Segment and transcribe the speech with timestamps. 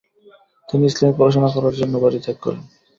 [0.69, 2.63] তিনি ইসলামী পড়াশোনা করার জন্য বাড়ি ত্যাগ করেন।